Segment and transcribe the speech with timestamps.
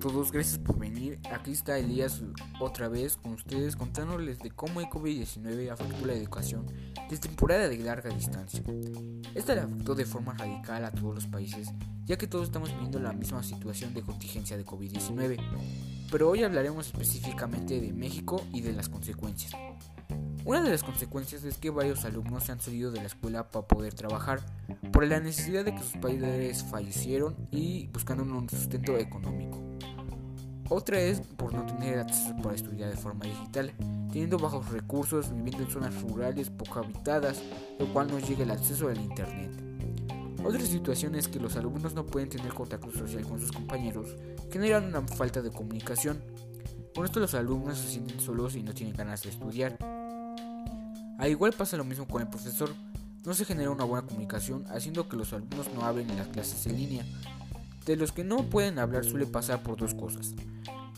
[0.00, 1.20] todos, gracias por venir.
[1.30, 2.22] Aquí está Elías
[2.58, 6.66] otra vez con ustedes contándoles de cómo el COVID-19 afectó la educación
[7.08, 8.62] desde temporada de larga distancia.
[9.34, 11.68] Esta le afectó de forma radical a todos los países,
[12.04, 15.38] ya que todos estamos viviendo la misma situación de contingencia de COVID-19.
[16.10, 19.52] Pero hoy hablaremos específicamente de México y de las consecuencias.
[20.44, 23.66] Una de las consecuencias es que varios alumnos se han salido de la escuela para
[23.66, 24.40] poder trabajar,
[24.92, 29.58] por la necesidad de que sus padres fallecieron y buscando un sustento económico.
[30.68, 33.72] Otra es por no tener acceso para estudiar de forma digital,
[34.12, 37.42] teniendo bajos recursos, viviendo en zonas rurales poco habitadas,
[37.78, 39.50] lo cual no llega el acceso al Internet.
[40.44, 44.16] Otra situación es que los alumnos no pueden tener contacto social con sus compañeros,
[44.50, 46.22] generan una falta de comunicación.
[46.94, 49.99] Con esto los alumnos se sienten solos y no tienen ganas de estudiar.
[51.20, 52.70] Al igual pasa lo mismo con el profesor,
[53.26, 56.66] no se genera una buena comunicación haciendo que los alumnos no hablen en las clases
[56.66, 57.04] en línea.
[57.84, 60.34] De los que no pueden hablar suele pasar por dos cosas,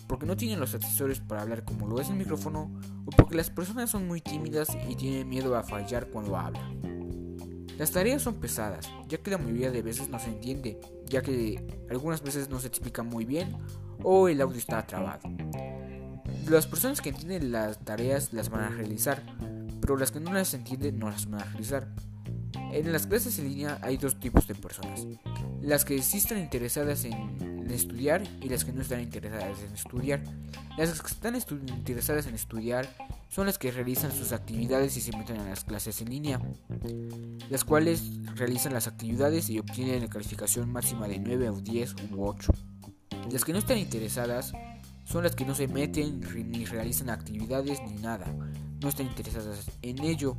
[0.07, 2.71] porque no tienen los accesorios para hablar como lo es el micrófono
[3.05, 7.67] o porque las personas son muy tímidas y tienen miedo a fallar cuando hablan.
[7.77, 11.85] Las tareas son pesadas, ya que la mayoría de veces no se entiende, ya que
[11.91, 13.57] algunas veces no se explica muy bien
[14.05, 15.29] o el audio está trabado.
[16.49, 19.21] Las personas que entienden las tareas las van a realizar,
[19.83, 21.89] pero las que no las entienden no las van a realizar.
[22.73, 25.07] En las clases en línea hay dos tipos de personas,
[25.61, 30.23] las que sí están interesadas en estudiar y las que no están interesadas en estudiar.
[30.79, 32.89] Las que están interesadas en estudiar
[33.29, 36.41] son las que realizan sus actividades y se meten a las clases en línea,
[37.51, 38.03] las cuales
[38.37, 42.53] realizan las actividades y obtienen la calificación máxima de 9 o 10 u 8.
[43.31, 44.53] Las que no están interesadas
[45.05, 48.35] son las que no se meten ni realizan actividades ni nada,
[48.83, 50.37] no están interesadas en ello.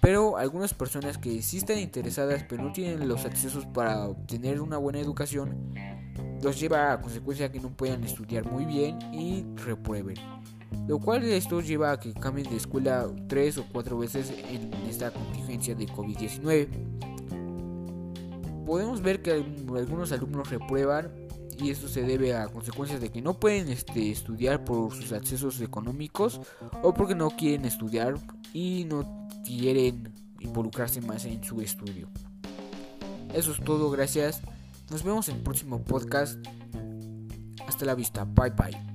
[0.00, 4.76] Pero algunas personas que sí están interesadas pero no tienen los accesos para obtener una
[4.78, 5.74] buena educación,
[6.42, 10.16] los lleva a consecuencia que no puedan estudiar muy bien y reprueben.
[10.86, 15.10] Lo cual esto lleva a que cambien de escuela tres o cuatro veces en esta
[15.10, 16.68] contingencia de COVID-19.
[18.66, 21.10] Podemos ver que algunos alumnos reprueban
[21.60, 25.60] y esto se debe a consecuencias de que no pueden este, estudiar por sus accesos
[25.60, 26.40] económicos
[26.82, 28.14] o porque no quieren estudiar
[28.52, 32.08] y no quieren involucrarse más en su estudio.
[33.34, 34.40] Eso es todo, gracias.
[34.90, 36.38] Nos vemos en el próximo podcast.
[37.66, 38.87] Hasta la vista, bye bye.